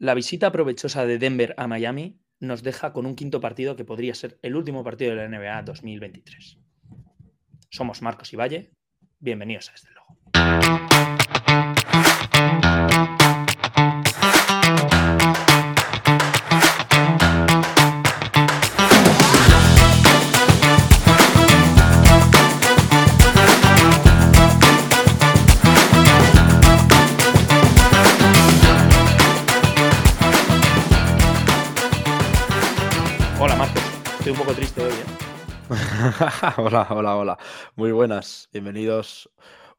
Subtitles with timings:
[0.00, 4.14] La visita provechosa de Denver a Miami nos deja con un quinto partido que podría
[4.14, 6.56] ser el último partido de la NBA 2023.
[7.68, 8.70] Somos Marcos y Valle.
[9.18, 10.88] Bienvenidos a este logo.
[36.58, 37.38] hola, hola, hola.
[37.76, 38.48] Muy buenas.
[38.52, 39.30] Bienvenidos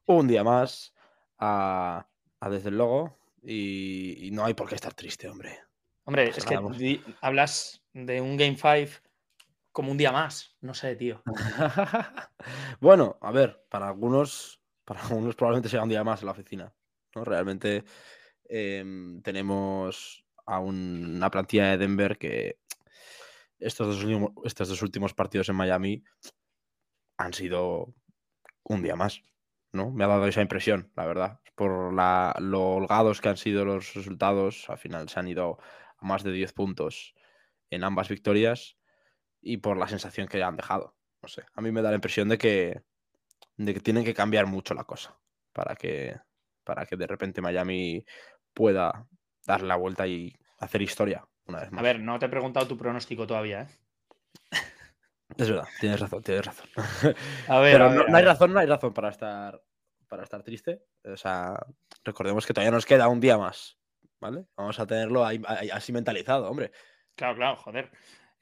[0.06, 0.94] un día más
[1.38, 2.08] a,
[2.40, 3.16] a Desde el Logo.
[3.44, 5.60] Y, y no hay por qué estar triste, hombre.
[6.06, 9.02] Hombre, es que di- hablas de un Game 5
[9.72, 10.56] como un día más.
[10.62, 11.22] No sé, tío.
[12.80, 16.74] bueno, a ver, para algunos, para algunos probablemente sea un día más en la oficina.
[17.16, 17.24] ¿no?
[17.24, 17.84] Realmente
[18.46, 22.61] em, tenemos a un- una plantilla de Denver que
[23.62, 26.04] estos dos, últimos, estos dos últimos partidos en Miami
[27.18, 27.94] han sido
[28.64, 29.22] un día más.
[29.72, 29.92] ¿no?
[29.92, 31.40] Me ha dado esa impresión, la verdad.
[31.56, 35.60] Por la, lo holgados que han sido los resultados, al final se han ido
[35.98, 37.14] a más de 10 puntos
[37.70, 38.78] en ambas victorias
[39.42, 40.98] y por la sensación que han dejado.
[41.22, 42.82] No sé, a mí me da la impresión de que,
[43.58, 45.20] de que tienen que cambiar mucho la cosa
[45.54, 46.20] para que,
[46.64, 48.04] para que de repente Miami
[48.54, 49.08] pueda
[49.46, 51.80] dar la vuelta y hacer historia una vez más.
[51.80, 53.68] A ver, no te he preguntado tu pronóstico todavía, ¿eh?
[55.38, 56.70] Es verdad, tienes razón, tienes razón.
[57.48, 59.62] A ver, Pero a no, ver, a no hay razón, no hay razón para estar,
[60.08, 60.84] para estar triste.
[61.06, 61.58] O sea,
[62.04, 63.78] recordemos que todavía nos queda un día más,
[64.20, 64.46] ¿vale?
[64.58, 66.72] Vamos a tenerlo ahí- ahí- así mentalizado, hombre.
[67.16, 67.92] Claro, claro, joder.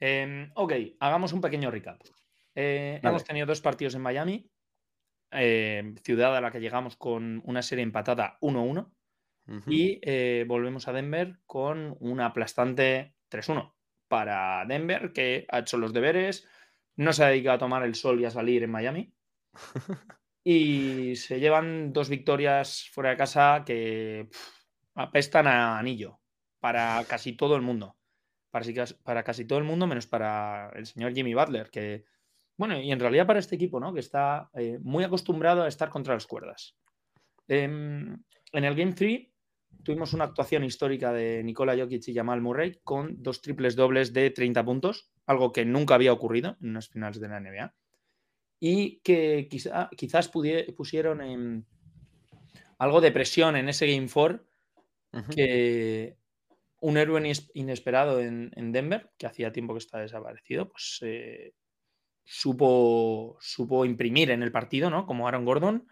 [0.00, 2.00] Em, ok, hagamos un pequeño recap.
[2.56, 4.50] Eh, hemos tenido dos partidos en Miami,
[5.30, 8.92] eh, ciudad a la que llegamos con una serie empatada 1-1
[9.46, 9.70] Ujú.
[9.70, 13.74] y eh, volvemos a Denver con un aplastante 3-1
[14.08, 16.48] para Denver que ha hecho los deberes,
[16.96, 19.14] no se ha dedicado a tomar el sol y a salir en Miami
[20.44, 24.60] y se llevan dos victorias fuera de casa que pf,
[24.94, 26.20] apestan a anillo
[26.60, 27.96] para casi todo el mundo.
[28.50, 28.66] Para,
[29.04, 32.04] para casi todo el mundo, menos para el señor Jimmy Butler, que,
[32.58, 33.94] bueno, y en realidad para este equipo, ¿no?
[33.94, 36.76] Que está eh, muy acostumbrado a estar contra las cuerdas.
[37.46, 39.29] Em, en el Game 3
[39.82, 44.30] tuvimos una actuación histórica de Nikola Jokic y Jamal Murray con dos triples dobles de
[44.30, 47.74] 30 puntos, algo que nunca había ocurrido en unas finales de la NBA
[48.60, 51.66] y que quizá- quizás pusieron en
[52.78, 54.44] algo de presión en ese Game 4
[55.12, 55.30] Ujú.
[55.30, 56.16] que
[56.80, 61.54] un héroe ines- inesperado en, en Denver, que hacía tiempo que está desaparecido, pues eh,
[62.24, 65.04] supo, supo imprimir en el partido, ¿no?
[65.06, 65.88] Como Aaron Gordon,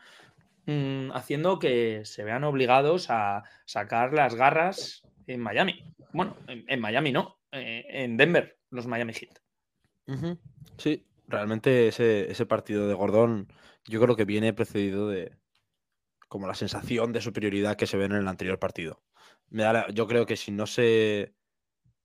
[0.69, 5.93] mm, haciendo que se vean obligados a sacar las garras en Miami.
[6.13, 9.39] Bueno, en, Miami no, eh, en Denver, los Miami Heat.
[10.77, 13.53] Sí, realmente ese, ese partido de Gordón
[13.85, 15.37] yo creo que viene precedido de
[16.29, 19.03] como la sensación de superioridad que se ve en el anterior partido.
[19.49, 21.35] Me da la- yo creo que si no se,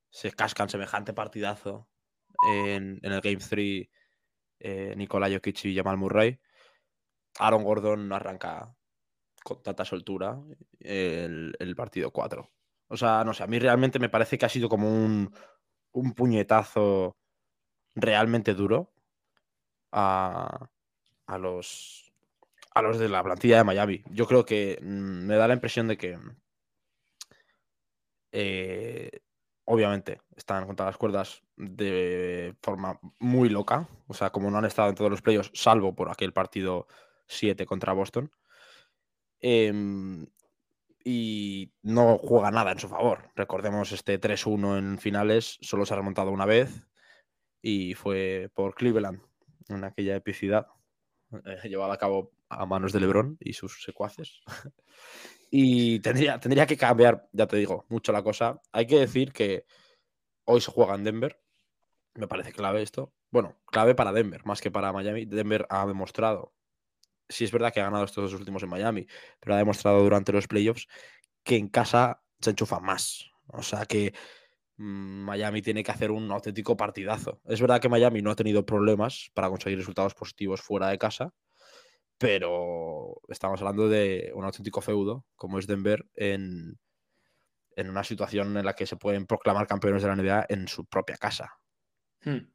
[0.09, 1.89] se cascan semejante partidazo
[2.49, 3.89] en, en el Game 3
[4.59, 6.39] eh, Nikola Jokic y Jamal Murray,
[7.39, 8.75] Aaron Gordon arranca
[9.43, 10.39] con tanta soltura
[10.79, 12.49] el, el partido 4.
[12.87, 15.33] O sea, no sé, a mí realmente me parece que ha sido como un,
[15.91, 17.17] un puñetazo
[17.95, 18.93] realmente duro
[19.91, 20.69] a,
[21.27, 22.11] a los
[22.73, 24.03] a los de la plantilla de Miami.
[24.09, 26.17] Yo creo que mm, me da la impresión de que
[28.31, 29.11] eh,
[29.65, 33.87] obviamente están contra las cuerdas de forma muy loca.
[34.07, 36.87] O sea, como no han estado en todos los playoffs, salvo por aquel partido
[37.33, 38.31] 7 contra Boston.
[39.39, 40.25] Em,
[41.03, 43.29] y no juega nada en su favor.
[43.35, 46.87] Recordemos este 3-1 en finales, solo se ha remontado una vez
[47.61, 49.21] y fue por Cleveland
[49.69, 50.67] en aquella epicidad
[51.45, 54.41] eh, llevada a cabo a manos de LeBron y sus secuaces.
[55.51, 58.61] y tendría, tendría que cambiar, ya te digo, mucho la cosa.
[58.71, 59.65] Hay que decir que
[60.45, 61.39] hoy se juega en Denver.
[62.15, 63.13] Me parece clave esto.
[63.31, 65.25] Bueno, clave para Denver, más que para Miami.
[65.25, 66.53] Denver ha demostrado,
[67.29, 69.07] sí es verdad que ha ganado estos dos últimos en Miami,
[69.39, 70.87] pero ha demostrado durante los playoffs
[71.43, 73.31] que en casa se enchufa más.
[73.47, 74.13] O sea que
[74.77, 77.41] mm, Miami tiene que hacer un auténtico partidazo.
[77.45, 81.33] Es verdad que Miami no ha tenido problemas para conseguir resultados positivos fuera de casa,
[82.17, 86.79] pero estamos hablando de un auténtico feudo, como es Denver, en,
[87.75, 90.85] en una situación en la que se pueden proclamar campeones de la NBA en su
[90.85, 91.57] propia casa.
[92.23, 92.52] Hmm.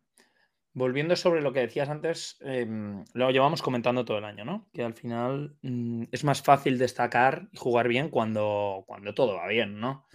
[0.79, 4.69] Volviendo sobre lo que decías antes, em, lo llevamos comentando todo el año, ¿no?
[4.73, 9.49] Que al final mm, es más fácil destacar y jugar bien cuando, cuando todo va
[9.49, 10.07] bien, ¿no?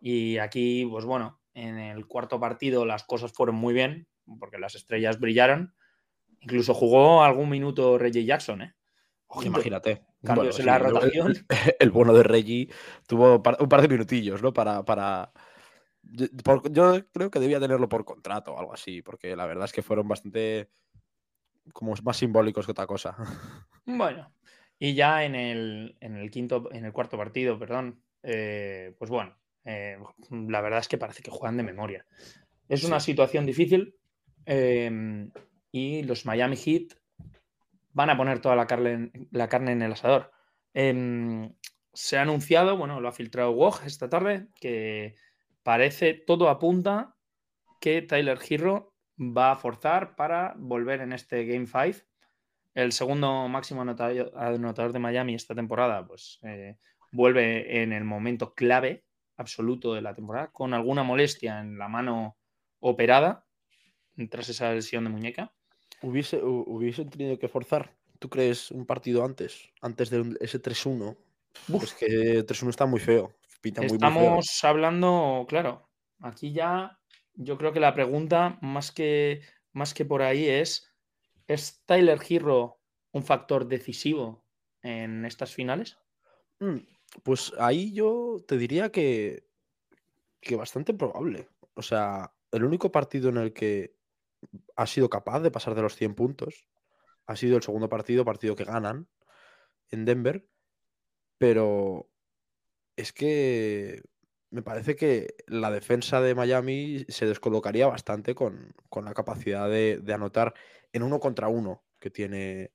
[0.00, 4.08] Y aquí, pues bueno, en el cuarto partido las cosas fueron muy bien,
[4.38, 5.74] porque las estrellas brillaron.
[6.40, 8.74] Incluso jugó algún minuto Reggie Jackson, ¿eh?
[9.42, 10.02] Imagínate.
[10.24, 11.34] Cambios en la rotación.
[11.78, 12.68] El, bueno de Reggie
[13.06, 14.52] tuvo un par de minutillos, ¿no?
[14.52, 15.32] Para, para,
[16.12, 19.82] yo creo que debía tenerlo por contrato o algo así, porque la verdad es que
[19.82, 20.68] fueron bastante
[21.72, 23.16] como más simbólicos que otra cosa.
[23.88, 24.32] Bueno,
[24.80, 29.36] y ya en el, en el quinto, en el cuarto partido, perdón, eh, pues bueno,
[29.64, 29.96] eh,
[30.30, 32.04] la verdad es que parece que juegan de memoria.
[32.68, 33.94] Es una situación difícil
[34.44, 35.30] em,
[35.70, 36.94] y los Miami Heat
[37.92, 40.32] van a poner toda la carne, la carne en el asador.
[40.74, 41.52] Em,
[41.92, 45.14] se ha anunciado, bueno, lo ha filtrado Woj esta tarde, que
[45.66, 47.16] parece, todo apunta
[47.80, 52.06] que Tyler Hero va a forzar para volver en este Game 5.
[52.74, 56.76] El segundo máximo anotador, de Miami esta temporada, pues eh,
[57.10, 62.36] vuelve en el momento clave absoluto de la temporada, con alguna molestia en la mano
[62.78, 63.44] operada
[64.30, 65.52] tras esa lesión de muñeca.
[66.00, 67.92] ¿Hubiese, hubiese tenido que forzar?
[68.20, 69.72] ¿Tú crees un partido antes?
[69.80, 71.16] Antes de ese 3-1.
[71.82, 73.34] Es que 3-1 está muy feo.
[73.62, 75.88] Estamos hablando, claro,
[76.20, 76.98] aquí ya
[77.34, 79.42] yo creo que la pregunta más que,
[79.72, 80.90] más que por ahí es,
[81.46, 82.80] ¿es Tyler Hero
[83.12, 84.44] un factor decisivo
[84.82, 85.98] en estas finales?
[86.60, 86.78] Mm,
[87.22, 89.46] pues ahí yo te diría que,
[90.40, 91.48] que bastante probable.
[91.74, 93.96] O sea, el único partido en el que
[94.76, 96.68] ha sido capaz de pasar de los 100 puntos
[97.26, 99.08] ha sido el segundo partido, partido que ganan
[99.90, 100.48] en Denver,
[101.38, 102.08] pero
[102.96, 104.02] es que
[104.50, 110.54] me parece que la defensa de Miami se descolocaría bastante con, la capacidad de, anotar
[110.92, 112.72] en uno contra uno que tiene,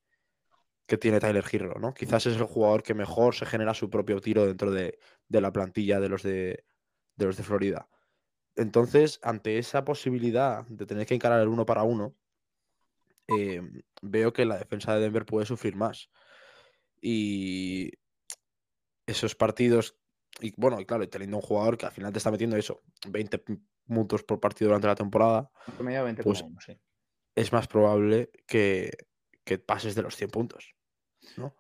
[0.86, 1.94] que tiene Tyler Hero, ¿no?
[1.94, 6.00] Quizás es el jugador que mejor se genera su propio tiro dentro de, la plantilla
[6.00, 6.66] de los de,
[7.18, 7.90] los de Florida.
[8.56, 12.16] Entonces, ante esa posibilidad de tener que encarar el uno para uno,
[13.28, 16.10] em, veo que la defensa de Denver puede sufrir más.
[17.02, 17.94] Y
[19.08, 20.01] esos partidos
[20.40, 23.44] y bueno, y claro, teniendo un jugador que al final te está metiendo eso, 20
[23.88, 25.52] puntos por partido durante la temporada,
[26.24, 26.44] pues
[27.36, 28.92] es más probable que,
[29.66, 30.76] pases de los 100 puntos.
[31.36, 31.56] ¿no?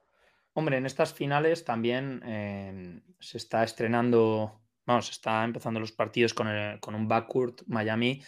[0.53, 6.33] Hombre, en estas finales también em, se está estrenando, vamos, se está empezando los partidos
[6.33, 6.47] con,
[6.79, 8.23] con un backcourt Miami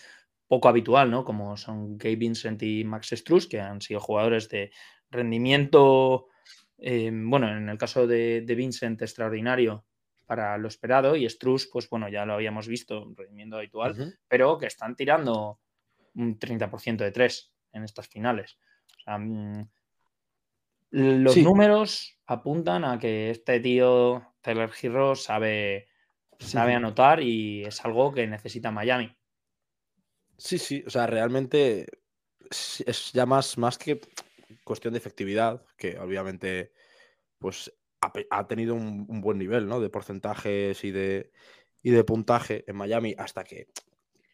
[0.48, 1.24] poco habitual, ¿no?
[1.24, 4.72] Como son Gabe Vincent y Max Struz, que han sido jugadores de
[5.10, 6.28] rendimiento,
[6.78, 9.86] em, bueno, en el caso de, de Vincent, extraordinario,
[10.34, 14.66] para lo esperado y Struz, pues bueno, ya lo habíamos visto, rendimiento habitual, pero que
[14.66, 15.60] están tirando
[16.16, 18.58] un 30% de tres en estas finales.
[19.06, 19.62] Mm,
[20.90, 25.88] los números apuntan a que este tío, Taylor Hero, sabe,
[26.40, 29.16] sabe anotar y es algo que necesita Miami.
[30.36, 31.86] Sí, sí, o sea, realmente
[32.50, 34.02] es ya más, más que
[34.64, 36.72] cuestión de efectividad, que obviamente
[37.38, 37.72] pues
[38.30, 39.80] ha, tenido un, buen nivel ¿no?
[39.80, 41.32] de porcentajes y de,
[41.82, 43.68] y de puntaje en Miami hasta que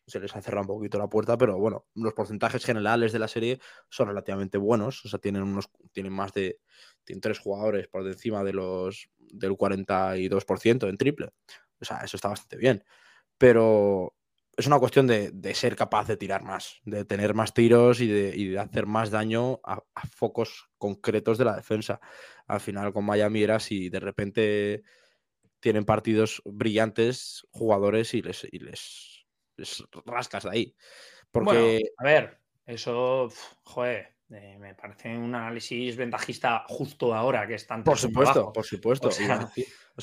[0.10, 3.28] se les ha cerrado un poquito la puerta, pero bueno, los porcentajes generales de la
[3.28, 6.60] serie son relativamente buenos, o sea, tienen unos tienen más de
[7.04, 11.30] tienen tres jugadores por encima de los del 42% en triple.
[11.80, 12.84] O sea, eso está bastante bien.
[13.38, 14.14] Pero
[14.60, 18.60] es una cuestión de, ser capaz de tirar más, de tener más tiros y de,
[18.60, 19.82] hacer más daño a,
[20.14, 22.02] focos concretos de la defensa.
[22.46, 24.84] Al final con Miami era si de repente
[25.62, 30.76] tienen partidos brillantes jugadores y les, les, rascas de ahí.
[31.32, 31.82] Porque...
[31.98, 33.30] a ver, eso,
[33.64, 37.84] joder, eh, me parece un análisis ventajista justo ahora que están.
[37.84, 39.08] Por supuesto, por supuesto.
[39.08, 39.50] O sea,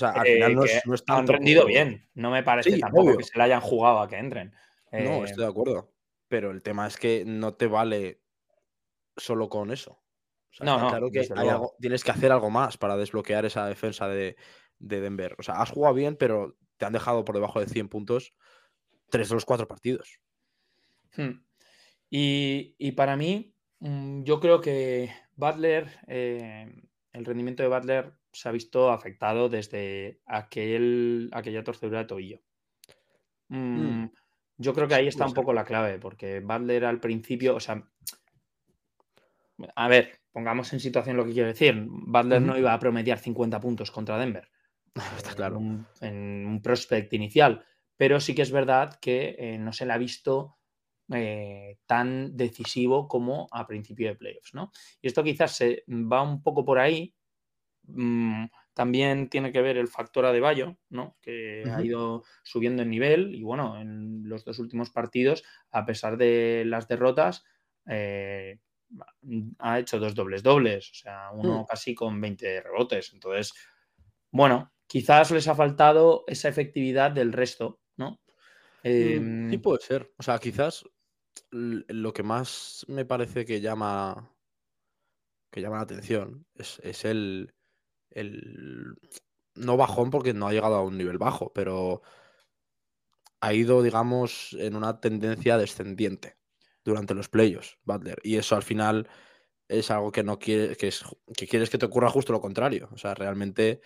[0.02, 2.08] al final no, es, no Han rendido bien.
[2.14, 4.54] No me parece tampoco que se le hayan jugado a que entren.
[4.92, 5.92] no, eh, estoy de acuerdo.
[6.28, 8.20] Pero el tema es que no te vale
[9.16, 10.02] solo con eso.
[10.60, 11.28] no, no, claro que
[11.80, 14.36] tienes que hacer algo más para desbloquear esa defensa de,
[14.78, 15.36] Denver.
[15.38, 18.34] O sea, has jugado bien, pero te han dejado por debajo de 100 puntos
[19.08, 20.20] tres de los cuatro partidos.
[21.16, 21.44] Hmm.
[22.10, 26.72] Y, y, para mí, Mm, yo creo que Butler, eh,
[27.16, 32.40] el rendimiento de Butler se ha visto afectado desde aquel, aquella torcedura de tobillo.
[33.48, 34.12] Mm, mm.
[34.58, 37.82] Yo creo que ahí está un poco la clave, porque Butler al principio, o sea,
[39.74, 41.86] a ver, pongamos en situación lo que quiero decir.
[41.88, 44.48] Butler no iba a promediar 50 puntos contra Denver.
[45.16, 45.58] Está claro.
[46.00, 47.64] En un, prospect inicial.
[47.96, 50.58] Pero sí que es verdad que eh, no se le ha visto
[51.12, 54.72] eh, tan decisivo como a principio de playoffs, ¿no?
[55.00, 57.14] Y esto quizás se va un poco por ahí.
[57.84, 61.16] Mm, también tiene que ver el factor Adebayo, ¿no?
[61.22, 66.16] Que ha ido subiendo en nivel y bueno, en los dos últimos partidos, a pesar
[66.16, 67.44] de las derrotas,
[67.88, 68.58] eh,
[69.58, 71.66] ha hecho dos dobles dobles, o sea, uno hmm.
[71.66, 73.12] casi con 20 rebotes.
[73.12, 73.54] Entonces,
[74.30, 78.20] bueno, quizás les ha faltado esa efectividad del resto, ¿no?
[78.82, 80.12] Mm, sí em, puede ser.
[80.18, 80.84] O sea, quizás
[81.50, 84.36] lo que más me parece que llama
[85.50, 87.54] que llama la atención es, el,
[88.10, 88.96] el
[89.54, 92.02] no bajón porque no ha llegado a un nivel bajo, pero
[93.40, 96.36] ha ido, digamos, en una tendencia descendiente
[96.84, 98.18] durante los playoffs, Butler.
[98.22, 99.08] Y eso al final
[99.68, 101.04] es algo que no quiere, que, es,
[101.36, 102.88] que quieres que te ocurra justo lo contrario.
[102.92, 103.80] O sea, realmente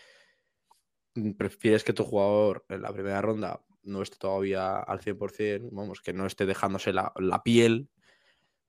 [1.14, 6.00] mm, prefieres que tu jugador en la primera ronda no esté todavía al 100%, vamos,
[6.00, 7.12] que no esté dejándose la,
[7.44, 7.88] piel.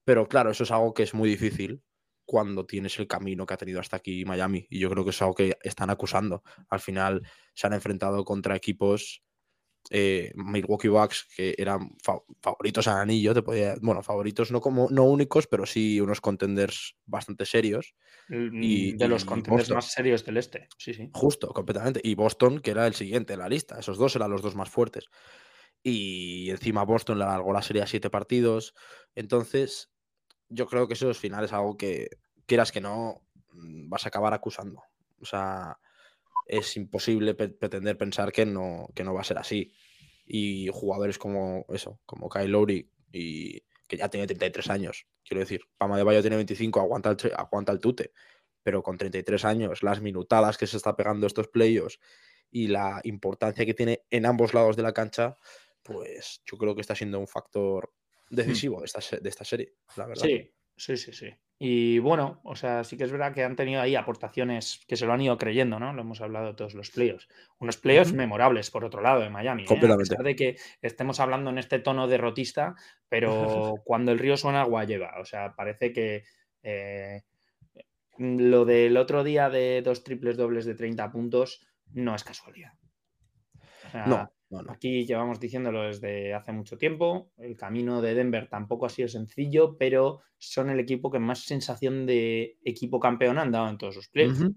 [0.04, 1.84] Pero claro, eso es algo que es muy difícil
[2.26, 4.68] cuando tienes el camino que ha tenido hasta aquí Miami.
[4.70, 6.44] Y yo creo que es algo que están acusando.
[6.70, 9.24] Al final se han enfrentado contra equipos
[9.90, 11.96] eh, Milwaukee Bucks, que eran
[12.42, 16.96] favoritos al anillo, te podía, bueno, favoritos no como no únicos, pero sí unos contenders
[17.06, 17.96] bastante serios.
[18.30, 21.10] Mm, y, de los contenders más serios del este, sí, sí.
[21.14, 22.00] Justo, completamente.
[22.04, 23.80] Y Boston, que era el siguiente en la lista.
[23.80, 25.06] Esos dos eran los dos más fuertes.
[25.84, 28.74] Y encima Boston le alargó la serie a siete partidos.
[29.16, 29.92] Entonces,
[30.48, 32.10] yo creo que esos finales es algo que,
[32.46, 33.22] quieras que no,
[33.52, 34.84] mm, vas a acabar acusando.
[35.20, 35.80] O sea,
[36.52, 39.74] es imposible pretender pensar que no, que no va a ser así.
[40.26, 45.62] Y jugadores como eso, como Kyle Lowry, y que ya tiene 33 años, quiero decir,
[45.78, 48.12] Pama de Bayo tiene 25, aguanta el, aguanta el tute,
[48.64, 52.00] pero con 33 años, las minutadas que se está pegando estos playoffs
[52.52, 55.38] y la importancia que tiene en ambos lados de la cancha,
[55.82, 57.94] pues yo creo que está siendo un factor
[58.30, 58.36] hmm.
[58.36, 60.24] decisivo de, esta, de esta serie, la verdad.
[60.24, 61.34] Sí, sí, sí, sí.
[61.64, 65.06] Y bueno, o sea, sí que es verdad que han tenido ahí aportaciones que se
[65.06, 65.94] lo han ido creyendo, ¿no?
[65.94, 67.28] Lo hemos hablado todos los playoffs.
[67.60, 69.66] Unos playoffs memorables, por otro lado, de Miami.
[69.70, 69.94] ¿eh?
[69.94, 72.74] A pesar de que estemos hablando en este tono derrotista,
[73.10, 75.14] pero cuando el río suena, agua lleva.
[75.22, 76.24] O sea, parece que
[76.64, 77.22] eh,
[78.18, 81.64] lo del otro día de dos triples dobles de 30 puntos
[81.94, 82.72] no es casualidad.
[84.08, 84.32] no.
[84.68, 87.32] Aquí llevamos diciéndolo desde hace mucho tiempo.
[87.38, 92.06] El camino de Denver tampoco ha sido sencillo, pero son el equipo que más sensación
[92.06, 94.52] de equipo campeón han dado en todos sus playoffs.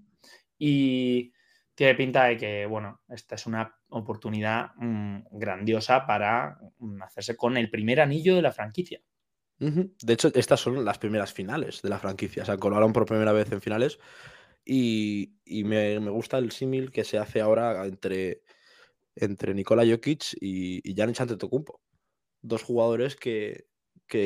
[0.59, 1.33] Y
[1.75, 7.57] tiene pinta de que, bueno, esta es una oportunidad mm, grandiosa para mm, hacerse con
[7.57, 9.01] el primer anillo de la franquicia.
[9.59, 12.43] De hecho, estas son las primeras finales de la franquicia.
[12.43, 13.99] O sea, colaron por primera vez en finales.
[14.65, 15.35] Y,
[15.65, 18.43] me, me, gusta el símil que se hace ahora entre
[19.17, 21.81] entre Nikola Jokic y, y Giannis Antetokounmpo.
[22.43, 23.67] Dos jugadores que,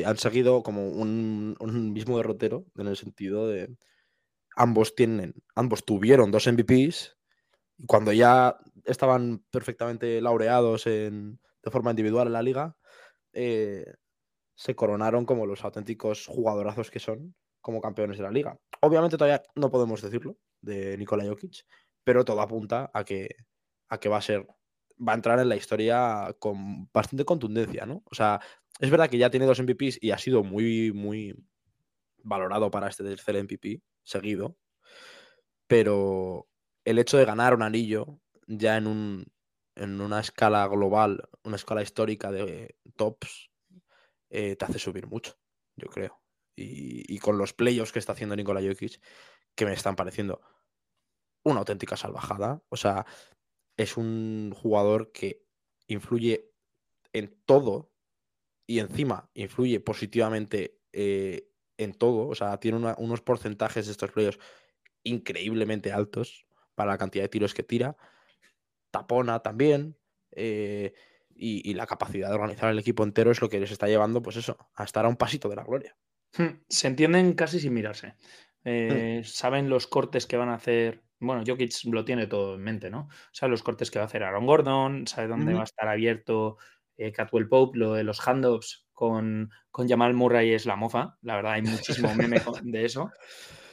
[0.05, 1.55] han seguido como un,
[1.93, 3.75] mismo derrotero en el sentido de
[4.55, 7.17] ambos tienen, ambos tuvieron dos MVPs
[7.77, 12.75] y cuando ya estaban perfectamente laureados en, de forma individual en la liga,
[13.33, 13.85] eh,
[14.55, 18.59] se coronaron como los auténticos jugadorazos que son como campeones de la liga.
[18.81, 21.65] Obviamente todavía no podemos decirlo de Nikola Jokic,
[22.03, 23.29] pero todo apunta a que,
[23.87, 24.45] a que va a ser
[24.99, 28.03] va a entrar en la historia con bastante contundencia, ¿no?
[28.05, 28.39] O sea,
[28.79, 31.35] es verdad que ya tiene dos MVPs y ha sido muy, muy
[32.23, 34.57] valorado para este tercer MVP seguido,
[35.67, 36.47] pero
[36.85, 39.25] el hecho de ganar un anillo ya en, un,
[39.75, 43.49] en una escala global, una escala histórica de tops,
[44.29, 45.37] eh, te hace subir mucho,
[45.75, 46.21] yo creo.
[46.55, 49.01] Y, y con los playoffs que está haciendo Nikola Jokic,
[49.55, 50.41] que me están pareciendo
[51.43, 52.61] una auténtica salvajada.
[52.69, 53.05] O sea,
[53.79, 55.45] es un jugador que
[55.87, 56.51] influye
[57.13, 57.93] en todo
[58.67, 62.27] y encima influye positivamente eh, en todo.
[62.27, 64.39] O sea, tiene unos porcentajes de estos playoffs
[65.03, 66.45] increíblemente altos
[66.75, 67.95] para la cantidad de tiros que tira.
[68.91, 69.97] Tapona también.
[70.31, 70.93] Eh,
[71.33, 74.35] y, la capacidad de organizar el equipo entero es lo que les está llevando, pues
[74.35, 75.95] eso, a estar a un pasito de la gloria.
[76.37, 78.07] Hmm, se entienden casi sin mirarse.
[78.07, 78.65] Hmm.
[78.65, 82.89] Eh, saben los cortes que van a hacer bueno, Jokic lo tiene todo en mente,
[82.89, 83.09] ¿no?
[83.31, 86.57] Sabe los cortes que va a hacer Aaron Gordon, sabe dónde va a estar abierto
[86.97, 91.17] eh, Catwell Pope, lo de los handoffs con, con Jamal Murray es la mofa.
[91.21, 93.11] La verdad, hay muchísimo meme de eso.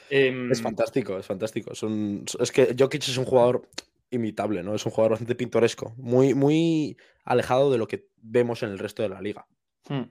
[0.08, 1.72] es em, fantástico, es fantástico.
[1.72, 3.68] Es, que Jokic es un jugador
[4.10, 4.74] imitable, ¿no?
[4.74, 9.02] Es un jugador bastante pintoresco, muy, muy alejado de lo que vemos en el resto
[9.02, 9.46] de la liga.
[9.88, 10.04] Hmm.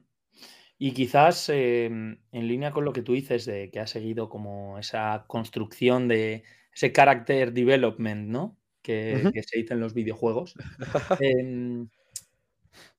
[0.77, 4.77] Y quizás em, en línea con lo que tú dices de que ha seguido como
[4.77, 6.44] esa construcción de,
[6.75, 8.60] ese character development, ¿no?
[8.82, 10.55] Que, se dice en los videojuegos.
[11.20, 11.89] Em,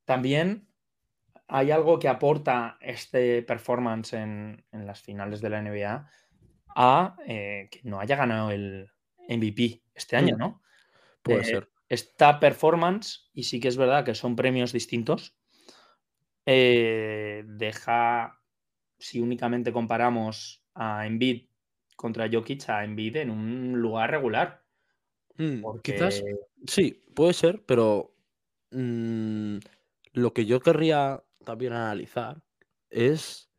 [0.04, 0.68] también
[1.47, 6.09] hay algo que aporta este performance en, las finales de la NBA
[6.75, 8.90] a eh, que no haya ganado el
[9.28, 10.62] MVP este año, Mm, ¿no?
[11.23, 11.68] Puede Eh, ser.
[11.88, 15.37] esta performance, y sí que es verdad que son premios distintos,
[16.47, 18.40] eh, deja,
[18.99, 21.49] si únicamente comparamos a Embiid
[21.96, 24.62] contra Jokic, a Embiid en un lugar regular.
[25.36, 26.22] Mm, Porque Quizás
[26.66, 28.14] sí, puede ser, pero
[28.70, 29.58] mm,
[30.12, 32.42] lo que yo querría también analizar
[32.90, 33.50] es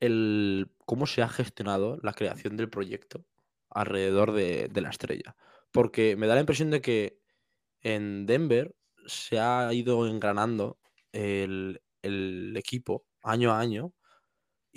[0.00, 3.24] el cómo se ha gestionado la creación del proyecto
[3.70, 5.36] alrededor de, de la estrella.
[5.72, 7.20] Porque me da la impresión de que
[7.80, 8.74] en Denver
[9.06, 10.78] se ha ido engranando
[11.12, 13.92] el, el equipo año a año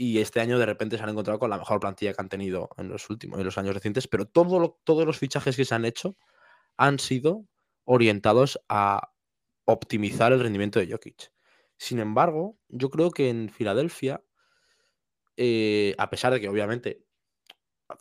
[0.01, 2.69] y este año de repente se han encontrado con la mejor plantilla que han tenido
[2.77, 5.83] en los últimos en los años recientes, pero todo todos los fichajes que se han
[5.83, 6.15] hecho
[6.77, 7.45] han sido
[7.83, 9.11] orientados a
[9.65, 11.33] optimizar el rendimiento de Jokic.
[11.75, 14.23] Sin embargo, yo creo que en Filadelfia,
[15.35, 17.03] eh, a pesar de que obviamente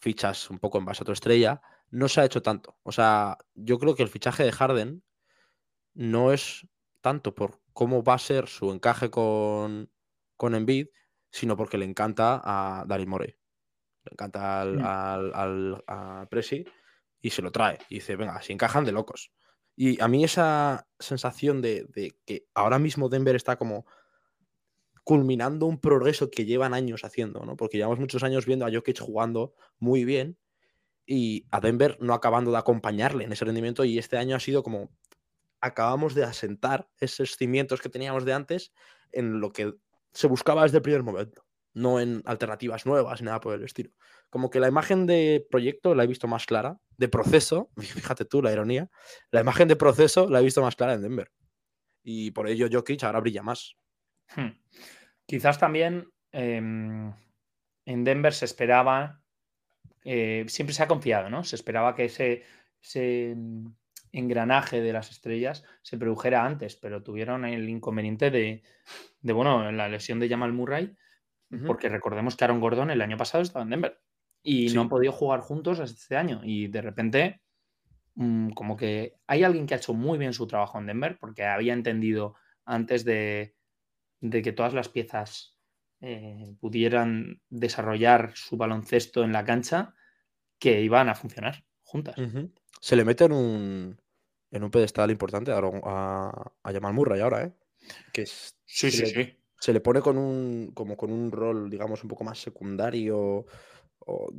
[0.01, 2.79] fichas un poco en base a tu estrella, no se ha hecho tanto.
[2.85, 5.03] O sea, yo creo que el fichaje de Harden
[5.95, 6.65] no es
[7.01, 9.91] tanto por cómo va a ser su encaje con,
[10.37, 10.87] con Embiid,
[11.39, 13.37] sino porque le encanta a Daryl Morey.
[14.05, 14.85] Le encanta al, Mm.
[14.87, 16.65] al, al- a Presi
[17.21, 17.79] y se lo trae.
[17.89, 19.33] Y dice, venga, si encajan de locos.
[19.77, 23.87] Y a mí esa sensación de, de que ahora mismo Denver está como
[25.05, 27.57] culminando un progreso que llevan años haciendo, ¿no?
[27.57, 30.37] Porque llevamos muchos años viendo a Jokic jugando muy bien
[31.07, 34.63] y a Denver no acabando de acompañarle en ese rendimiento y este año ha sido
[34.63, 34.91] como
[35.61, 38.73] acabamos de asentar esos cimientos que teníamos de antes
[39.13, 39.73] en lo que
[40.13, 43.91] se buscaba desde el primer momento, no en alternativas nuevas ni nada por el estilo.
[44.31, 48.43] Como que la imagen de proyecto la he visto más clara, de proceso, fíjate tú
[48.43, 48.91] la ironía,
[49.31, 51.31] la imagen de proceso la he visto más clara en Denver.
[52.03, 53.75] Y por ello Jokic ahora brilla más.
[54.35, 54.59] Hmm.
[55.27, 57.13] Quizás también em,
[57.85, 59.23] en Denver se esperaba,
[60.05, 61.45] eh, siempre se ha confiado, ¿no?
[61.45, 62.45] Se esperaba que ese,
[62.83, 63.35] ese,
[64.13, 68.63] engranaje de las estrellas se produjera antes, pero tuvieron el inconveniente de,
[69.21, 70.97] de, bueno, la lesión de Jamal Murray,
[71.67, 74.01] porque recordemos que Aaron Gordon el año pasado estaba en Denver
[74.43, 74.75] y Sí.
[74.75, 77.43] no han podido jugar juntos hasta este año y de repente
[78.15, 81.45] mm, como que hay alguien que ha hecho muy bien su trabajo en Denver porque
[81.45, 82.35] había entendido
[82.67, 83.57] antes de,
[84.21, 85.59] de que todas las piezas
[86.01, 89.95] eh, pudieran desarrollar su baloncesto en la cancha
[90.59, 92.29] que iban a funcionar juntas.
[92.81, 94.01] Se le mete en un,
[94.51, 97.53] en un pedestal importante a, a, a Jamal Murray ahora, ¿eh?
[98.13, 99.37] Que es- Sí, sí, le- sí.
[99.61, 103.47] se le pone con un, como con un rol, digamos, un poco más secundario,
[104.01, 104.31] o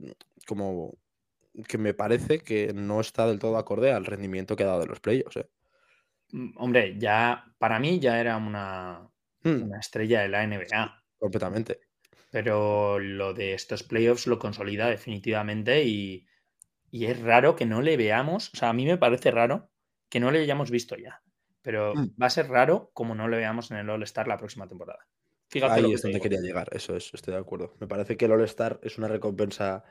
[0.47, 0.97] como
[1.67, 4.89] que me parece que no está del todo acorde al rendimiento que ha dado en
[4.89, 5.37] los playoffs.
[5.37, 5.49] ¿eh?
[6.31, 9.09] Mm, Hombre, ya para mí ya era una,
[9.43, 11.79] Hmm, una estrella de la NBA, completamente.
[12.31, 16.27] pero lo de estos playoffs lo consolida definitivamente y,
[16.91, 19.69] y es raro que no le veamos, o sea, a mí me parece raro
[20.09, 21.23] que no le hayamos visto ya,
[21.61, 22.09] pero Hmm.
[22.21, 25.07] va a ser raro como no le veamos en el All-Star la próxima temporada.
[25.49, 26.23] Fíjate lo Ahí que es te donde digo.
[26.23, 27.73] quería llegar, eso es, estoy de acuerdo.
[27.79, 29.83] Me parece que el All-Star es una recompensa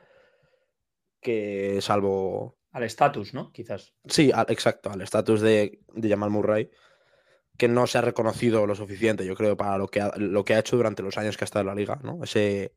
[1.20, 3.52] que, salvo Al estatus, ¿no?
[3.52, 3.94] Quizás.
[4.06, 6.70] Sí, al- exacto, al estatus de, de Jamal Murray,
[7.58, 10.54] que no se ha reconocido lo suficiente, yo creo, para lo que ha, lo que
[10.54, 12.22] ha hecho durante los años que ha estado en la liga, ¿no?
[12.24, 12.74] Ese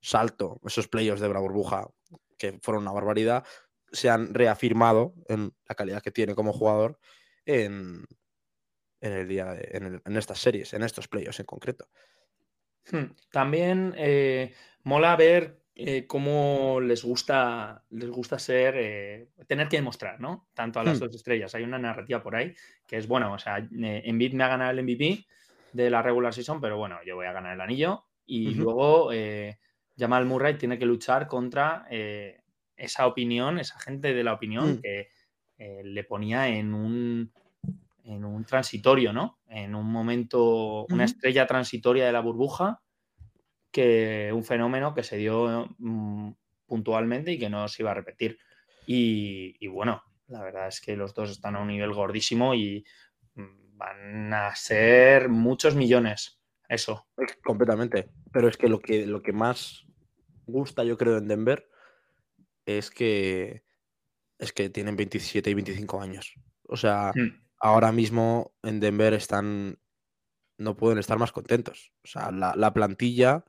[0.00, 1.88] salto, esos playoffs de la burbuja,
[2.42, 3.44] que fueron una barbaridad,
[3.92, 6.98] se han reafirmado en la calidad que tiene como jugador
[7.46, 8.04] en,
[9.00, 11.88] en el día de- en, el- en estas series, en estos playoffs en concreto.
[12.90, 13.12] Hmm.
[13.30, 14.52] También eh,
[14.82, 20.48] mola ver eh, cómo les gusta, les gusta ser, eh, tener que demostrar, ¿no?
[20.52, 21.04] Tanto a las Hmm.
[21.04, 21.54] dos estrellas.
[21.54, 22.54] Hay una narrativa por ahí
[22.86, 25.26] que es, bueno, o sea, Embiid me ha ganado el MVP
[25.72, 28.04] de la regular season, pero bueno, yo voy a ganar el anillo.
[28.26, 29.10] Y luego
[30.02, 32.40] Jamal Murray tiene que luchar contra eh,
[32.76, 34.80] esa opinión, esa gente de la opinión Hmm.
[34.80, 35.08] que
[35.58, 37.32] eh, le ponía en un,
[38.04, 39.38] en un transitorio, ¿no?
[39.48, 42.80] En un momento, una estrella transitoria de la burbuja,
[43.70, 46.32] que un fenómeno que se dio mm,
[46.66, 48.38] puntualmente y que no se iba a repetir.
[48.86, 52.84] Y, y bueno, la verdad es que los dos están a un nivel gordísimo y
[53.34, 56.40] mm, van a ser muchos millones.
[56.68, 57.06] Eso.
[57.16, 58.08] Es- Completamente.
[58.32, 59.86] Pero es que lo que, lo que más
[60.46, 61.68] gusta, yo creo, en Denver
[62.66, 63.64] es que
[64.38, 66.34] es que tienen 27 y 25 años.
[66.68, 67.40] O sea, Mm.
[67.60, 69.78] ahora mismo en Denver están.
[70.58, 71.92] No pueden estar más contentos.
[72.04, 73.44] O sea, la, la plantilla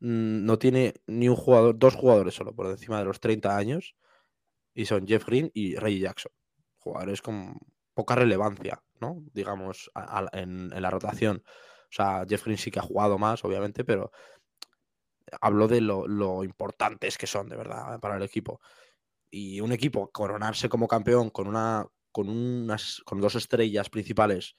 [0.00, 3.94] mm, no tiene ni un jugador, dos jugadores solo por encima de los 30 años.
[4.74, 6.32] Y son Jeff Green y Ray Jackson.
[6.78, 7.58] Jugadores con
[7.94, 9.22] poca relevancia, ¿no?
[9.34, 11.42] Digamos, a- a- en, en la rotación.
[11.46, 14.10] O sea, Jeff Green sí que ha jugado más, obviamente, pero
[15.40, 18.60] hablo de lo, lo importantes que son, de verdad, para el equipo.
[19.30, 24.56] Y un equipo coronarse como campeón con una con unas con dos estrellas principales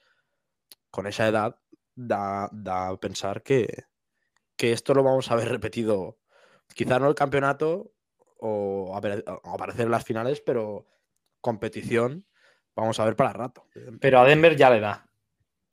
[0.90, 1.56] con esa edad
[1.94, 3.84] da, da a pensar que,
[4.56, 6.18] que esto lo vamos a ver repetido.
[6.74, 7.92] Quizá no el campeonato
[8.38, 10.86] o, aparecer en las finales, pero
[11.40, 12.26] competición
[12.74, 13.66] vamos a ver para rato.
[14.00, 15.08] Pero a Denver ya le da.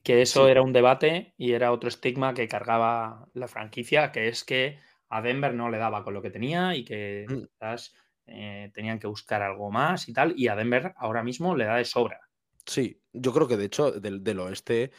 [0.03, 4.43] Que eso era un debate y era otro estigma que cargaba la franquicia, que es
[4.43, 7.37] que a Denver no le daba con lo que tenía y que mm.
[7.43, 7.93] quizás
[8.25, 10.33] eh, tenían que buscar algo más y tal.
[10.35, 12.19] Y a Denver ahora mismo le da de sobra.
[12.65, 14.91] Sí, yo creo que de hecho del, del oeste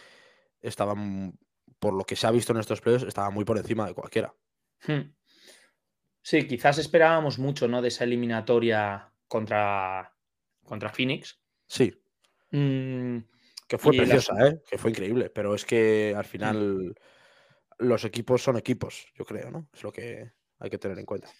[0.61, 0.95] estaba
[1.79, 4.33] por lo que se ha visto en estos playoffs, estaba muy por encima de cualquiera.
[4.87, 5.13] Hmm.
[6.23, 7.83] Sí, quizás esperábamos mucho, ¿no?
[7.83, 10.15] De esa eliminatoria contra,
[10.65, 11.41] contra Phoenix.
[11.67, 11.93] Sí.
[12.53, 13.19] Mm,
[13.73, 14.61] que fue preciosa, ¿eh?
[14.69, 15.31] Que fue increíble.
[15.31, 16.95] Pero es que al final
[17.79, 19.67] los equipos son equipos, yo creo, ¿no?
[19.73, 21.31] Es lo que hay que tener en cuenta.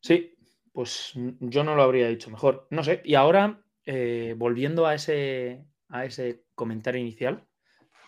[0.00, 0.36] Sí,
[0.70, 2.66] pues yo no lo habría dicho mejor.
[2.70, 3.00] No sé.
[3.06, 7.48] Y ahora, eh, volviendo a ese, a ese comentario inicial,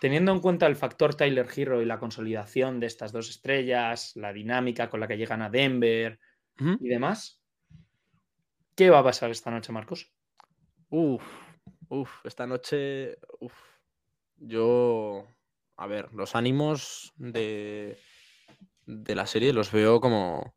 [0.01, 4.33] Teniendo en cuenta el factor Tyler Hero y la consolidación de estas dos estrellas, la
[4.33, 6.21] dinámica con la que llegan a Denver
[6.61, 7.43] y demás,
[8.77, 10.13] ¿qué va a pasar esta noche, Marcos?
[10.89, 11.25] Uf,
[11.89, 13.55] uf, esta noche, uf.
[14.37, 15.27] Yo,
[15.77, 17.99] a ver, los ánimos de,
[18.87, 20.55] de la serie los veo como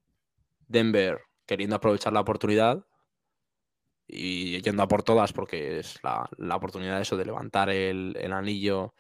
[0.68, 2.86] Denver queriendo aprovechar la oportunidad
[4.08, 8.34] y yendo a por todas porque es la, oportunidad de eso de levantar el, el
[8.34, 8.94] anillo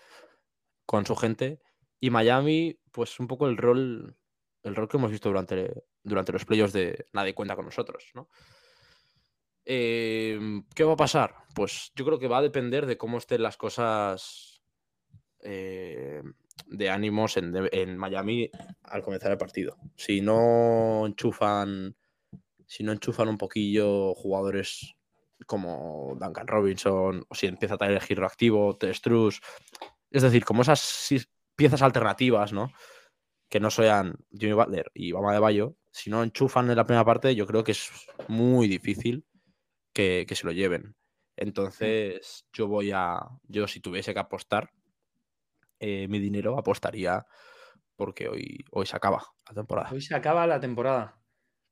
[0.86, 1.60] con su gente.
[2.00, 4.18] Y Miami, pues un poco el rol,
[4.64, 8.30] el rol que hemos visto durante, durante los playoffs de nadie cuenta con nosotros, ¿no?
[9.66, 11.36] Em, ¿Qué va a pasar?
[11.54, 14.62] Pues yo creo que va a depender de cómo estén las cosas
[15.42, 16.22] eh,
[16.68, 18.50] de ánimos en, Miami
[18.84, 19.78] al comenzar el partido.
[19.96, 21.96] Si no enchufan,
[22.66, 24.96] si no enchufan un poquillo jugadores
[25.46, 29.42] como Duncan Robinson, o si empieza a tener el giro activo, Testrus,
[30.12, 31.10] es decir, como esas
[31.56, 32.72] piezas alternativas, ¿no?
[33.50, 37.04] Que no sean Jimmy Butler y Bama de Bayo, si no enchufan en la primera
[37.04, 37.90] parte, yo creo que es
[38.28, 39.26] muy difícil
[39.94, 40.96] que, se lo lleven.
[41.36, 43.20] Entonces, yo voy a.
[43.44, 44.72] Yo, si tuviese que apostar
[45.80, 47.26] eh, mi dinero, apostaría
[47.96, 49.90] porque hoy, hoy se acaba la temporada.
[49.92, 51.22] Hoy se acaba la temporada.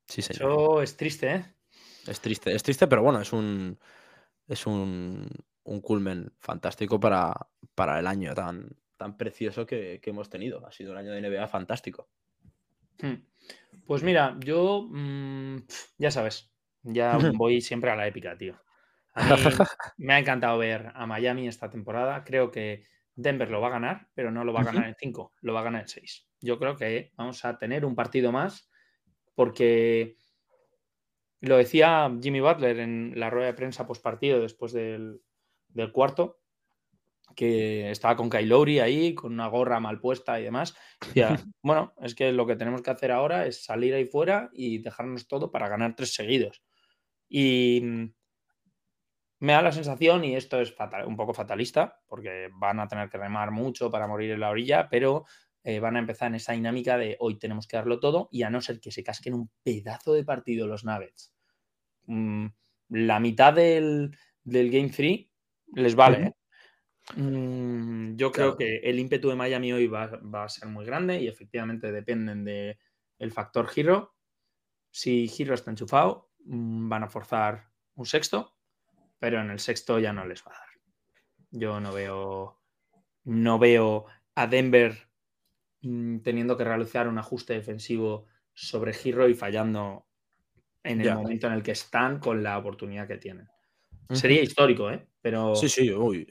[0.07, 0.51] Sí, señor.
[0.51, 1.55] Eso es triste, ¿eh?
[2.07, 3.79] Es triste, es triste, pero bueno, es un.
[4.47, 5.27] Es un,
[5.63, 7.33] un culmen fantástico para,
[7.75, 10.65] para el año tan, tan precioso que, hemos tenido.
[10.65, 12.09] Ha sido un año de NBA fantástico.
[13.01, 13.15] Hmm.
[13.85, 15.59] Pues mira, yo mm,
[15.97, 16.51] ya sabes,
[16.83, 18.55] ya voy siempre a la épica, tío.
[19.97, 22.23] me ha encantado ver a Miami esta temporada.
[22.23, 25.33] Creo que Denver lo va a ganar, pero no lo va a ganar en 5,
[25.41, 26.27] lo va a ganar en 6.
[26.41, 28.69] Yo creo que vamos a tener un partido más
[29.35, 30.15] porque
[31.41, 35.21] lo decía Jimmy Butler en la rueda de prensa post partido después del,
[35.69, 36.39] del cuarto,
[37.35, 40.75] que estaba con Kylori ahí, con una gorra mal puesta y demás.
[41.63, 45.27] bueno, es que lo que tenemos que hacer ahora es salir ahí fuera y dejarnos
[45.27, 46.63] todo para ganar tres seguidos.
[47.29, 48.13] Y mm,
[49.39, 53.17] me da la sensación, y esto es un poco fatalista, porque van a tener que
[53.17, 55.25] remar mucho para morir en la orilla, pero
[55.63, 58.49] eh, van a empezar en esa dinámica de hoy tenemos que darlo todo y a
[58.49, 61.33] no ser que se casquen un pedazo de partido los Nuggets.
[62.07, 62.47] Mm,
[62.89, 65.27] la mitad del, del Game 3
[65.75, 66.23] les vale.
[66.23, 66.33] ¿eh?
[67.15, 71.27] Mm, yo creo que el ímpetu de Miami hoy va, a ser muy grande y
[71.27, 72.77] efectivamente dependen del
[73.17, 74.15] el factor giro.
[74.91, 78.55] Si giro está enchufado, van a forzar un sexto,
[79.19, 80.69] pero en el sexto ya no les va a dar.
[81.51, 82.59] Yo no veo,
[83.23, 85.09] no veo a Denver
[85.81, 90.05] mm, teniendo que realizar un ajuste defensivo sobre giro y fallando
[90.83, 93.47] en el momento en el que están con la oportunidad que tienen.
[94.09, 95.05] Sería histórico, ¿eh?
[95.21, 95.55] Pero...
[95.55, 96.27] Sí, sí, uy,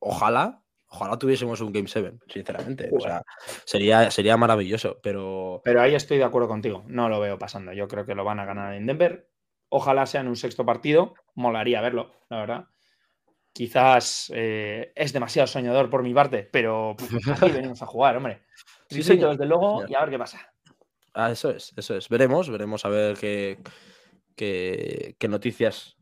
[0.00, 2.90] ojalá, ojalá tuviésemos un Game 7, sinceramente.
[2.92, 3.22] O sea,
[3.64, 5.62] sería, sería maravilloso, pero...
[5.64, 7.72] Pero ahí estoy de acuerdo contigo, no lo veo pasando.
[7.72, 9.28] Yo creo que lo van a ganar en Denver.
[9.68, 12.64] Ojalá sea en un sexto partido, molaría verlo, la verdad.
[13.52, 16.96] Quizás eh, es demasiado soñador por mi parte, pero
[17.32, 18.42] aquí venimos a jugar, hombre.
[18.88, 20.52] Sí, sí, desde luego, y a ver qué pasa.
[21.14, 22.08] Ah, eso es, eso es.
[22.08, 23.58] Veremos, veremos a ver qué,
[24.36, 25.96] qué, qué noticias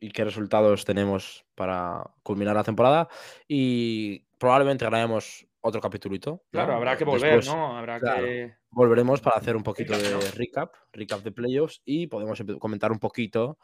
[0.00, 3.08] y qué resultados tenemos para culminar la temporada.
[3.46, 6.44] Y probablemente grabemos otro capitulito.
[6.50, 7.76] Claro, habrá que volver, ¿no?
[7.76, 8.54] Habrá que...
[8.70, 13.58] Volveremos para hacer un poquito de recap, recap de playoffs y podemos comentar un poquito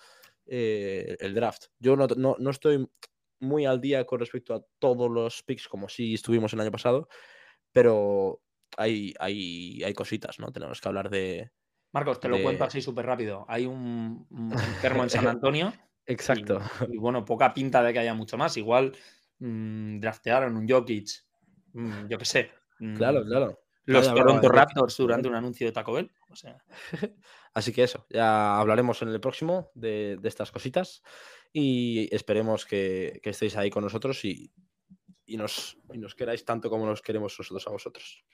[0.47, 1.67] eh, el draft.
[1.79, 2.89] Yo no, no, estoy
[3.41, 7.09] muy al día con respecto a todos los picks como si estuvimos el año pasado,
[7.73, 8.41] pero
[8.77, 10.53] hay, hay, hay cositas, ¿no?
[10.53, 11.51] Tenemos que hablar de.
[11.93, 13.47] Marcos, te lo cuento así súper rápido.
[13.49, 15.73] Hay un, un enfermo en San Antonio.
[16.05, 16.61] Exacto.
[16.89, 18.57] Y, y bueno, poca pinta de que haya mucho más.
[18.57, 18.95] Igual
[19.39, 21.26] mm, draftearon un Jokic,
[22.09, 22.51] yo qué sé.
[22.79, 23.61] mm, Claro, claro.
[23.85, 26.11] Los Toronto Raptors durante un anuncio de Taco Bell.
[26.31, 26.57] O sea,
[27.55, 31.03] Así que eso, ya hablaremos en el próximo de, de estas cositas
[31.53, 34.53] y esperemos que, que estéis ahí con nosotros y,
[35.25, 38.25] y nos, y nos queráis tanto como nos queremos nosotros a vosotros.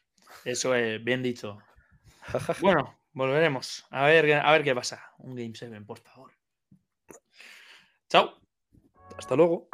[0.44, 1.58] eso es bien dicho.
[2.60, 3.84] Bueno, volveremos.
[3.90, 5.12] A ver, a ver qué pasa.
[5.18, 6.32] Un Game 7, por favor.
[8.08, 8.38] Chao.
[9.18, 9.68] Hasta luego.